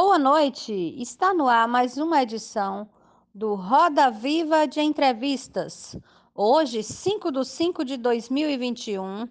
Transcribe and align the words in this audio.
Boa 0.00 0.16
noite! 0.16 0.94
Está 1.02 1.34
no 1.34 1.48
ar 1.48 1.66
mais 1.66 1.98
uma 1.98 2.22
edição 2.22 2.88
do 3.34 3.56
Roda 3.56 4.12
Viva 4.12 4.64
de 4.64 4.80
Entrevistas. 4.80 5.96
Hoje, 6.32 6.84
5 6.84 7.32
de 7.32 7.44
5 7.44 7.84
de 7.84 7.96
2021, 7.96 9.28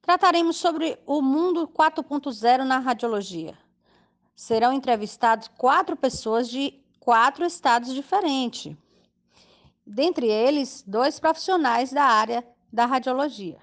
trataremos 0.00 0.56
sobre 0.56 0.96
o 1.04 1.20
mundo 1.20 1.66
4.0 1.66 2.62
na 2.62 2.78
radiologia. 2.78 3.58
Serão 4.36 4.72
entrevistados 4.72 5.48
quatro 5.58 5.96
pessoas 5.96 6.48
de 6.48 6.80
quatro 7.00 7.44
estados 7.44 7.92
diferentes. 7.92 8.76
Dentre 9.84 10.28
eles, 10.28 10.84
dois 10.86 11.18
profissionais 11.18 11.90
da 11.90 12.04
área 12.04 12.46
da 12.72 12.86
radiologia. 12.86 13.58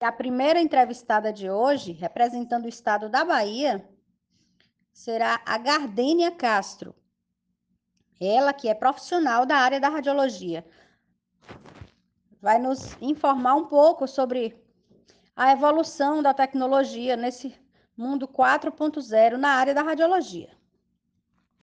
A 0.00 0.10
primeira 0.10 0.58
entrevistada 0.58 1.30
de 1.30 1.50
hoje, 1.50 1.92
representando 1.92 2.64
o 2.64 2.70
estado 2.70 3.10
da 3.10 3.26
Bahia, 3.26 3.86
será 4.96 5.42
a 5.44 5.58
Gardênia 5.58 6.30
Castro. 6.30 6.94
Ela 8.18 8.54
que 8.54 8.66
é 8.66 8.74
profissional 8.74 9.44
da 9.44 9.56
área 9.58 9.78
da 9.78 9.90
radiologia. 9.90 10.64
Vai 12.40 12.58
nos 12.58 12.96
informar 13.02 13.56
um 13.56 13.66
pouco 13.66 14.08
sobre 14.08 14.56
a 15.36 15.52
evolução 15.52 16.22
da 16.22 16.32
tecnologia 16.32 17.14
nesse 17.14 17.54
mundo 17.94 18.26
4.0 18.26 19.36
na 19.36 19.50
área 19.50 19.74
da 19.74 19.82
radiologia. 19.82 20.48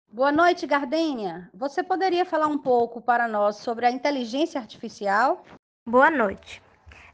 Boa 0.08 0.32
noite, 0.32 0.68
Gardênia. 0.68 1.50
Você 1.56 1.82
poderia 1.82 2.26
falar 2.26 2.46
um 2.46 2.60
pouco 2.60 3.02
para 3.02 3.28
nós 3.28 3.56
sobre 3.56 3.88
a 3.88 3.92
inteligência 3.92 4.62
artificial? 4.62 5.44
Boa 5.84 6.12
noite. 6.12 6.62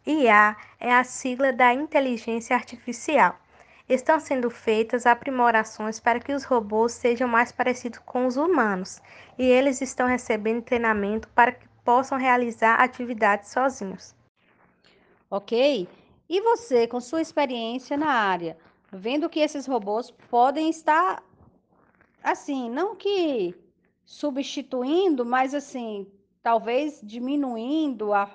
IA 0.06 0.58
é 0.82 0.94
a 0.94 1.04
sigla 1.06 1.54
da 1.54 1.74
inteligência 1.74 2.58
artificial 2.58 3.40
estão 3.90 4.20
sendo 4.20 4.50
feitas 4.52 5.08
aprimorações 5.08 6.00
para 6.00 6.20
que 6.20 6.34
os 6.34 6.44
robôs 6.44 6.94
sejam 6.94 7.28
mais 7.28 7.52
parecidos 7.52 8.00
com 8.00 8.28
os 8.28 8.38
humanos 8.38 9.02
e 9.38 9.44
eles 9.44 9.82
estão 9.82 10.08
recebendo 10.08 10.62
treinamento 10.62 11.28
para 11.30 11.52
que 11.52 11.68
possam 11.84 12.18
realizar 12.18 12.76
atividades 12.76 13.52
sozinhos. 13.52 14.16
Ok. 15.32 15.88
E 16.30 16.42
você, 16.42 16.86
com 16.86 17.02
sua 17.02 17.22
experiência 17.22 17.98
na 17.98 18.12
área, 18.12 18.56
vendo 18.92 19.30
que 19.30 19.40
esses 19.40 19.66
robôs 19.66 20.12
podem 20.30 20.70
estar, 20.70 21.24
assim, 22.24 22.70
não 22.70 22.96
que 22.96 23.56
substituindo, 24.06 25.26
mas 25.26 25.56
assim, 25.56 26.08
talvez 26.44 27.00
diminuindo 27.04 28.14
a, 28.14 28.30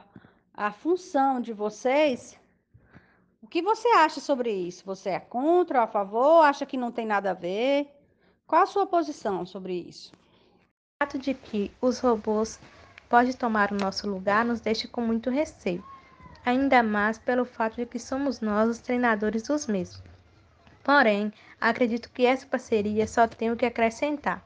a 0.52 0.72
função 0.72 1.40
de 1.40 1.52
vocês, 1.52 2.38
o 3.44 3.46
que 3.46 3.60
você 3.60 3.86
acha 3.88 4.20
sobre 4.20 4.50
isso? 4.50 4.86
Você 4.86 5.10
é 5.10 5.20
contra 5.20 5.78
ou 5.78 5.84
a 5.84 5.86
favor? 5.86 6.42
Acha 6.42 6.64
que 6.64 6.78
não 6.78 6.90
tem 6.90 7.04
nada 7.04 7.32
a 7.32 7.34
ver? 7.34 7.94
Qual 8.46 8.62
a 8.62 8.66
sua 8.66 8.86
posição 8.86 9.44
sobre 9.44 9.74
isso? 9.74 10.14
O 10.14 11.04
fato 11.04 11.18
de 11.18 11.34
que 11.34 11.70
os 11.78 11.98
robôs 11.98 12.58
podem 13.06 13.34
tomar 13.34 13.70
o 13.70 13.76
nosso 13.76 14.08
lugar 14.08 14.46
nos 14.46 14.62
deixa 14.62 14.88
com 14.88 15.02
muito 15.02 15.28
receio, 15.28 15.84
ainda 16.42 16.82
mais 16.82 17.18
pelo 17.18 17.44
fato 17.44 17.76
de 17.76 17.84
que 17.84 17.98
somos 17.98 18.40
nós 18.40 18.66
os 18.70 18.78
treinadores 18.78 19.42
dos 19.42 19.66
mesmos. 19.66 20.02
Porém, 20.82 21.30
acredito 21.60 22.10
que 22.12 22.24
essa 22.24 22.46
parceria 22.46 23.06
só 23.06 23.28
tem 23.28 23.52
o 23.52 23.56
que 23.56 23.66
acrescentar. 23.66 24.42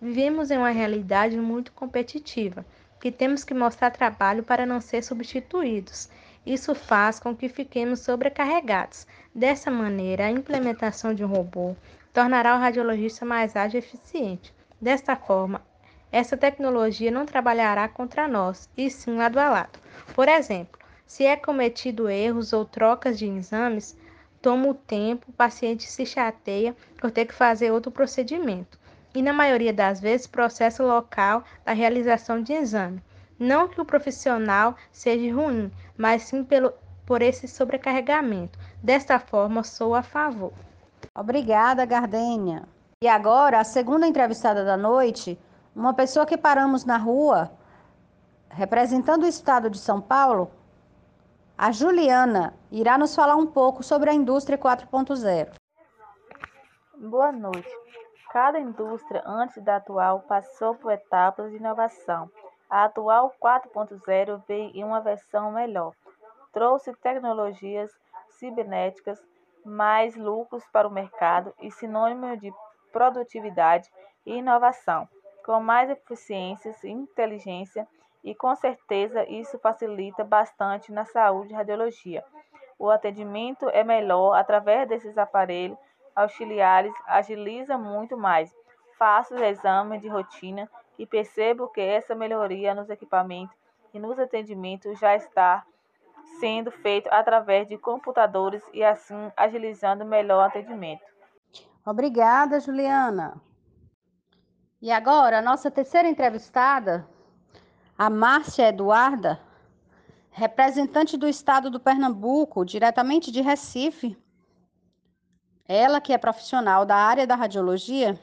Vivemos 0.00 0.50
em 0.50 0.56
uma 0.56 0.70
realidade 0.70 1.36
muito 1.36 1.70
competitiva, 1.72 2.64
que 2.98 3.12
temos 3.12 3.44
que 3.44 3.52
mostrar 3.52 3.90
trabalho 3.90 4.42
para 4.42 4.64
não 4.64 4.80
ser 4.80 5.02
substituídos 5.02 6.08
isso 6.52 6.74
faz 6.74 7.20
com 7.20 7.36
que 7.36 7.48
fiquemos 7.48 8.00
sobrecarregados. 8.00 9.06
Dessa 9.34 9.70
maneira, 9.70 10.24
a 10.24 10.30
implementação 10.30 11.12
de 11.12 11.22
um 11.22 11.28
robô 11.28 11.76
tornará 12.12 12.56
o 12.56 12.58
radiologista 12.58 13.24
mais 13.26 13.54
ágil 13.54 13.80
e 13.80 13.84
eficiente. 13.84 14.54
Desta 14.80 15.14
forma, 15.14 15.60
essa 16.10 16.38
tecnologia 16.38 17.10
não 17.10 17.26
trabalhará 17.26 17.86
contra 17.86 18.26
nós, 18.26 18.68
e 18.74 18.90
sim 18.90 19.16
lado 19.16 19.38
a 19.38 19.50
lado. 19.50 19.78
Por 20.14 20.26
exemplo, 20.26 20.80
se 21.06 21.24
é 21.24 21.36
cometido 21.36 22.08
erros 22.08 22.54
ou 22.54 22.64
trocas 22.64 23.18
de 23.18 23.26
exames, 23.26 23.94
toma 24.40 24.68
o 24.68 24.74
tempo, 24.74 25.26
o 25.28 25.32
paciente 25.32 25.84
se 25.84 26.06
chateia 26.06 26.74
por 26.98 27.10
ter 27.10 27.26
que 27.26 27.34
fazer 27.34 27.70
outro 27.70 27.92
procedimento. 27.92 28.78
E 29.14 29.20
na 29.20 29.32
maioria 29.32 29.72
das 29.72 30.00
vezes, 30.00 30.26
processo 30.26 30.82
local 30.82 31.44
da 31.64 31.72
realização 31.72 32.42
de 32.42 32.54
exame. 32.54 33.02
Não 33.38 33.68
que 33.68 33.80
o 33.80 33.84
profissional 33.84 34.74
seja 34.90 35.32
ruim, 35.32 35.70
mas 35.96 36.24
sim 36.24 36.42
pelo, 36.42 36.72
por 37.06 37.22
esse 37.22 37.46
sobrecarregamento. 37.46 38.58
Desta 38.82 39.20
forma, 39.20 39.62
sou 39.62 39.94
a 39.94 40.02
favor. 40.02 40.52
Obrigada, 41.14 41.86
Gardênia. 41.86 42.64
E 43.00 43.06
agora, 43.06 43.60
a 43.60 43.64
segunda 43.64 44.08
entrevistada 44.08 44.64
da 44.64 44.76
noite, 44.76 45.38
uma 45.74 45.94
pessoa 45.94 46.26
que 46.26 46.36
paramos 46.36 46.84
na 46.84 46.96
rua, 46.96 47.52
representando 48.50 49.22
o 49.22 49.28
estado 49.28 49.70
de 49.70 49.78
São 49.78 50.00
Paulo, 50.00 50.50
a 51.56 51.70
Juliana 51.70 52.54
irá 52.72 52.98
nos 52.98 53.14
falar 53.14 53.36
um 53.36 53.46
pouco 53.46 53.84
sobre 53.84 54.10
a 54.10 54.14
indústria 54.14 54.58
4.0. 54.58 55.52
Boa 56.96 57.30
noite. 57.30 57.68
Cada 58.32 58.58
indústria, 58.58 59.22
antes 59.24 59.62
da 59.62 59.76
atual, 59.76 60.20
passou 60.28 60.74
por 60.74 60.90
etapas 60.90 61.50
de 61.52 61.56
inovação 61.56 62.28
a 62.68 62.84
atual 62.84 63.32
4.0 63.42 64.42
veio 64.46 64.70
em 64.74 64.84
uma 64.84 65.00
versão 65.00 65.52
melhor. 65.52 65.92
Trouxe 66.52 66.94
tecnologias 66.96 67.90
cibernéticas, 68.30 69.22
mais 69.64 70.16
lucros 70.16 70.64
para 70.72 70.88
o 70.88 70.90
mercado 70.90 71.52
e 71.60 71.70
sinônimo 71.70 72.36
de 72.36 72.52
produtividade 72.92 73.90
e 74.24 74.36
inovação, 74.36 75.08
com 75.44 75.60
mais 75.60 75.90
eficiências 75.90 76.82
e 76.84 76.90
inteligência, 76.90 77.86
e 78.24 78.34
com 78.34 78.54
certeza 78.54 79.24
isso 79.28 79.58
facilita 79.58 80.24
bastante 80.24 80.92
na 80.92 81.04
saúde 81.04 81.52
e 81.52 81.56
radiologia. 81.56 82.24
O 82.78 82.90
atendimento 82.90 83.68
é 83.70 83.82
melhor 83.82 84.34
através 84.34 84.88
desses 84.88 85.16
aparelhos 85.16 85.78
auxiliares, 86.14 86.92
agiliza 87.06 87.78
muito 87.78 88.16
mais. 88.16 88.54
Faço 88.98 89.34
os 89.34 89.40
exames 89.40 90.00
de 90.02 90.08
rotina 90.08 90.68
e 90.98 91.06
percebo 91.06 91.68
que 91.68 91.80
essa 91.80 92.14
melhoria 92.14 92.74
nos 92.74 92.90
equipamentos 92.90 93.56
e 93.94 93.98
nos 93.98 94.18
atendimentos 94.18 94.98
já 94.98 95.14
está 95.14 95.64
sendo 96.40 96.70
feito 96.70 97.08
através 97.10 97.68
de 97.68 97.78
computadores 97.78 98.62
e 98.72 98.82
assim 98.82 99.32
agilizando 99.36 100.04
melhor 100.04 100.38
o 100.38 100.46
atendimento. 100.46 101.02
Obrigada, 101.84 102.60
Juliana. 102.60 103.40
E 104.80 104.90
agora, 104.90 105.40
nossa 105.40 105.70
terceira 105.70 106.08
entrevistada, 106.08 107.08
a 107.96 108.10
Márcia 108.10 108.68
Eduarda, 108.68 109.40
representante 110.30 111.16
do 111.16 111.26
estado 111.26 111.70
do 111.70 111.80
Pernambuco, 111.80 112.64
diretamente 112.64 113.32
de 113.32 113.40
Recife. 113.40 114.16
Ela 115.66 116.00
que 116.00 116.12
é 116.12 116.18
profissional 116.18 116.86
da 116.86 116.94
área 116.94 117.26
da 117.26 117.34
radiologia 117.34 118.18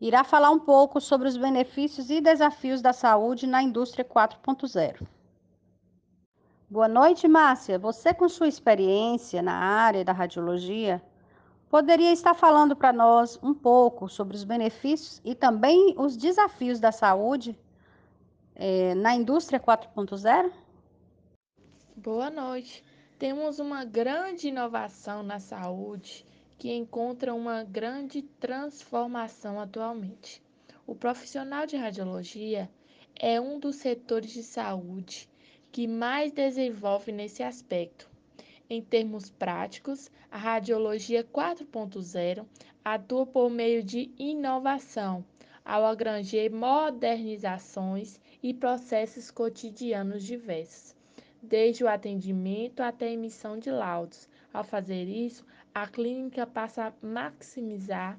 irá 0.00 0.24
falar 0.24 0.50
um 0.50 0.58
pouco 0.58 1.00
sobre 1.00 1.28
os 1.28 1.36
benefícios 1.36 2.10
e 2.10 2.20
desafios 2.20 2.82
da 2.82 2.92
saúde 2.92 3.46
na 3.46 3.62
indústria 3.62 4.04
4.0. 4.04 5.06
Boa 6.68 6.88
noite, 6.88 7.28
Márcia. 7.28 7.78
Você, 7.78 8.12
com 8.12 8.28
sua 8.28 8.48
experiência 8.48 9.40
na 9.40 9.54
área 9.54 10.04
da 10.04 10.12
radiologia, 10.12 11.02
poderia 11.70 12.12
estar 12.12 12.34
falando 12.34 12.74
para 12.74 12.92
nós 12.92 13.38
um 13.42 13.54
pouco 13.54 14.08
sobre 14.08 14.36
os 14.36 14.44
benefícios 14.44 15.20
e 15.24 15.34
também 15.34 15.94
os 15.96 16.16
desafios 16.16 16.80
da 16.80 16.90
saúde 16.90 17.58
eh, 18.56 18.94
na 18.94 19.14
indústria 19.14 19.60
4.0? 19.60 20.50
Boa 21.96 22.28
noite. 22.28 22.84
Temos 23.18 23.58
uma 23.60 23.84
grande 23.84 24.48
inovação 24.48 25.22
na 25.22 25.38
saúde 25.38 26.26
que 26.58 26.72
encontra 26.72 27.34
uma 27.34 27.62
grande 27.64 28.22
transformação 28.22 29.60
atualmente. 29.60 30.42
O 30.86 30.94
profissional 30.94 31.66
de 31.66 31.76
radiologia 31.76 32.70
é 33.18 33.40
um 33.40 33.58
dos 33.58 33.76
setores 33.76 34.30
de 34.30 34.42
saúde 34.42 35.28
que 35.70 35.86
mais 35.86 36.30
desenvolve 36.30 37.10
nesse 37.10 37.42
aspecto. 37.42 38.08
Em 38.68 38.80
termos 38.80 39.30
práticos, 39.30 40.10
a 40.30 40.38
radiologia 40.38 41.24
4.0 41.24 42.46
atua 42.84 43.26
por 43.26 43.50
meio 43.50 43.82
de 43.82 44.10
inovação, 44.18 45.24
ao 45.64 45.84
abranger 45.84 46.52
modernizações 46.52 48.20
e 48.42 48.52
processos 48.52 49.30
cotidianos 49.30 50.22
diversos, 50.22 50.94
desde 51.42 51.82
o 51.82 51.88
atendimento 51.88 52.80
até 52.80 53.06
a 53.06 53.12
emissão 53.12 53.58
de 53.58 53.70
laudos. 53.70 54.28
Ao 54.52 54.62
fazer 54.62 55.08
isso, 55.08 55.44
a 55.74 55.88
clínica 55.88 56.46
passa 56.46 56.86
a 56.86 56.92
maximizar 57.04 58.16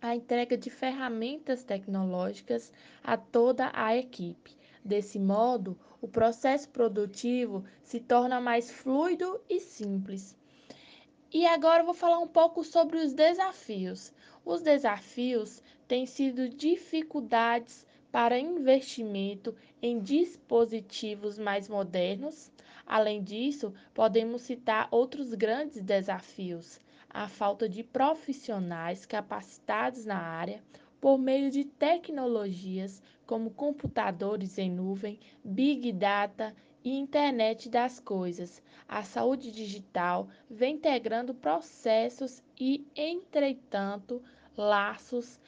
a 0.00 0.14
entrega 0.14 0.56
de 0.56 0.70
ferramentas 0.70 1.64
tecnológicas 1.64 2.72
a 3.02 3.16
toda 3.16 3.72
a 3.74 3.96
equipe. 3.96 4.56
Desse 4.84 5.18
modo, 5.18 5.76
o 6.00 6.06
processo 6.06 6.68
produtivo 6.68 7.64
se 7.82 7.98
torna 7.98 8.40
mais 8.40 8.70
fluido 8.70 9.40
e 9.50 9.58
simples. 9.58 10.36
E 11.32 11.44
agora 11.46 11.82
eu 11.82 11.86
vou 11.86 11.94
falar 11.94 12.20
um 12.20 12.28
pouco 12.28 12.62
sobre 12.62 12.98
os 12.98 13.12
desafios. 13.12 14.12
Os 14.44 14.62
desafios 14.62 15.62
têm 15.88 16.06
sido 16.06 16.48
dificuldades 16.48 17.84
para 18.12 18.38
investimento 18.38 19.54
em 19.82 19.98
dispositivos 19.98 21.38
mais 21.38 21.68
modernos. 21.68 22.52
Além 22.90 23.22
disso, 23.22 23.74
podemos 23.92 24.40
citar 24.40 24.88
outros 24.90 25.34
grandes 25.34 25.82
desafios: 25.82 26.80
a 27.10 27.28
falta 27.28 27.68
de 27.68 27.84
profissionais 27.84 29.04
capacitados 29.04 30.06
na 30.06 30.16
área 30.16 30.62
por 30.98 31.18
meio 31.18 31.50
de 31.50 31.66
tecnologias 31.66 33.02
como 33.26 33.50
computadores 33.50 34.56
em 34.56 34.70
nuvem, 34.70 35.20
big 35.44 35.92
data 35.92 36.56
e 36.82 36.96
internet 36.96 37.68
das 37.68 38.00
coisas. 38.00 38.62
A 38.88 39.02
saúde 39.02 39.52
digital 39.52 40.26
vem 40.48 40.76
integrando 40.76 41.34
processos 41.34 42.42
e, 42.58 42.86
entretanto, 42.96 44.22
laços 44.56 45.38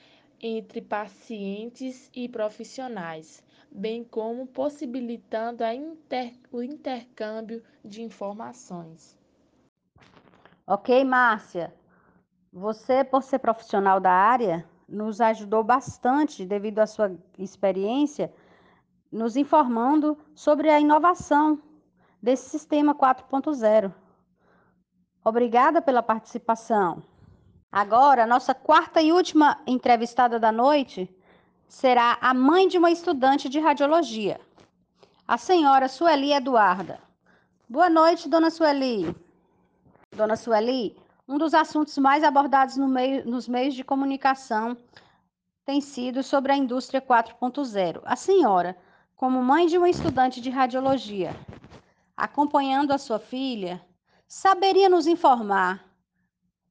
entre 0.43 0.83
pacientes 0.83 2.11
e 2.15 2.29
profissionais, 2.29 3.43
bem 3.71 4.05
como 4.05 4.47
possibilitando 4.47 5.65
inter... 5.65 6.35
o 6.51 6.63
intercâmbio 6.63 7.63
de 7.85 8.03
informações. 8.03 9.19
Ok, 10.67 11.05
Márcia. 11.05 11.75
Você, 12.53 13.05
por 13.05 13.23
ser 13.23 13.39
profissional 13.39 14.01
da 14.01 14.13
área, 14.13 14.69
nos 14.89 15.21
ajudou 15.21 15.63
bastante 15.63 16.45
devido 16.45 16.81
à 16.81 16.87
sua 16.87 17.17
experiência, 17.39 18.33
nos 19.11 19.37
informando 19.37 20.19
sobre 20.35 20.69
a 20.69 20.81
inovação 20.81 21.63
desse 22.21 22.51
sistema 22.51 22.95
4.0. 22.95 23.93
Obrigada 25.25 25.81
pela 25.81 26.03
participação. 26.03 27.03
Agora, 27.71 28.27
nossa 28.27 28.53
quarta 28.53 29.01
e 29.01 29.13
última 29.13 29.61
entrevistada 29.67 30.41
da 30.41 30.51
noite 30.51 31.09
será 31.71 32.19
a 32.21 32.35
mãe 32.35 32.67
de 32.67 32.77
uma 32.77 32.91
estudante 32.91 33.49
de 33.49 33.61
radiologia, 33.61 34.41
a 35.27 35.39
senhora 35.39 35.89
Sueli 35.89 36.33
Eduarda. 36.33 36.99
Boa 37.69 37.89
noite, 37.89 38.29
dona 38.29 38.51
Sueli. 38.51 39.15
Dona 40.11 40.35
Sueli, 40.35 40.97
um 41.29 41.39
dos 41.39 41.55
assuntos 41.55 41.97
mais 41.97 42.25
abordados 42.25 42.77
no 42.77 42.89
meio, 42.89 43.25
nos 43.25 43.47
meios 43.47 43.75
de 43.75 43.85
comunicação 43.85 44.77
tem 45.65 45.81
sido 45.81 46.25
sobre 46.25 46.51
a 46.51 46.57
indústria 46.57 47.01
4.0. 47.01 48.03
A 48.05 48.17
senhora, 48.17 48.77
como 49.15 49.41
mãe 49.41 49.69
de 49.69 49.79
uma 49.79 49.89
estudante 49.89 50.41
de 50.41 50.51
radiologia, 50.51 51.37
acompanhando 52.17 52.91
a 52.91 52.99
sua 52.99 53.21
filha, 53.21 53.81
saberia 54.27 54.89
nos 54.89 55.07
informar 55.07 55.85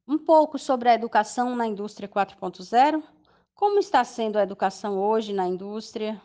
um 0.06 0.18
pouco 0.18 0.60
sobre 0.60 0.90
a 0.90 0.94
educação 0.94 1.56
na 1.56 1.66
indústria 1.66 2.10
4.0. 2.10 3.02
Como 3.60 3.78
está 3.78 4.06
sendo 4.06 4.40
a 4.40 4.44
educação 4.44 4.98
hoje 4.98 5.34
na 5.34 5.46
indústria? 5.46 6.22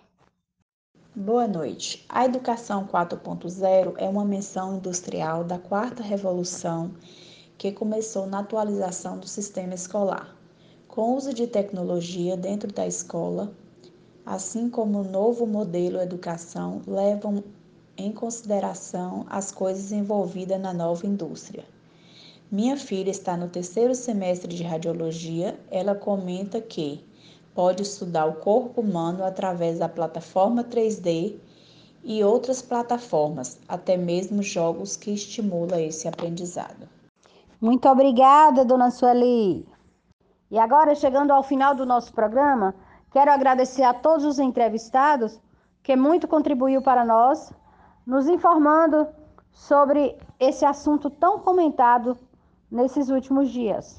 Boa 1.16 1.48
noite. 1.48 2.06
A 2.08 2.24
educação 2.24 2.86
4.0 2.86 3.94
é 3.96 4.08
uma 4.08 4.24
menção 4.24 4.76
industrial 4.76 5.42
da 5.42 5.58
quarta 5.58 6.00
revolução 6.00 6.92
que 7.58 7.72
começou 7.72 8.24
na 8.28 8.38
atualização 8.38 9.18
do 9.18 9.26
sistema 9.26 9.74
escolar, 9.74 10.36
com 10.86 11.10
o 11.10 11.16
uso 11.16 11.34
de 11.34 11.48
tecnologia 11.48 12.36
dentro 12.36 12.72
da 12.72 12.86
escola, 12.86 13.52
assim 14.24 14.70
como 14.70 15.00
o 15.00 15.10
novo 15.10 15.44
modelo 15.44 15.98
de 15.98 16.04
educação 16.04 16.82
levam 16.86 17.42
em 17.96 18.12
consideração 18.12 19.26
as 19.28 19.50
coisas 19.50 19.90
envolvidas 19.90 20.60
na 20.60 20.72
nova 20.72 21.04
indústria. 21.04 21.64
Minha 22.48 22.76
filha 22.76 23.10
está 23.10 23.36
no 23.36 23.48
terceiro 23.48 23.92
semestre 23.92 24.54
de 24.54 24.62
radiologia. 24.62 25.58
Ela 25.68 25.96
comenta 25.96 26.60
que 26.60 27.04
pode 27.54 27.82
estudar 27.82 28.26
o 28.26 28.34
corpo 28.34 28.80
humano 28.80 29.24
através 29.24 29.78
da 29.78 29.88
plataforma 29.88 30.64
3D 30.64 31.36
e 32.02 32.22
outras 32.22 32.60
plataformas, 32.60 33.58
até 33.68 33.96
mesmo 33.96 34.42
jogos 34.42 34.96
que 34.96 35.12
estimulam 35.12 35.80
esse 35.80 36.06
aprendizado. 36.06 36.88
Muito 37.60 37.88
obrigada, 37.88 38.64
dona 38.64 38.90
Sueli. 38.90 39.66
E 40.50 40.58
agora, 40.58 40.94
chegando 40.94 41.30
ao 41.30 41.42
final 41.42 41.74
do 41.74 41.86
nosso 41.86 42.12
programa, 42.12 42.74
quero 43.10 43.30
agradecer 43.30 43.82
a 43.82 43.94
todos 43.94 44.24
os 44.24 44.38
entrevistados 44.38 45.40
que 45.82 45.96
muito 45.96 46.28
contribuiu 46.28 46.82
para 46.82 47.04
nós, 47.04 47.52
nos 48.06 48.26
informando 48.26 49.06
sobre 49.50 50.18
esse 50.38 50.64
assunto 50.64 51.08
tão 51.08 51.38
comentado 51.38 52.18
nesses 52.70 53.08
últimos 53.08 53.50
dias. 53.50 53.98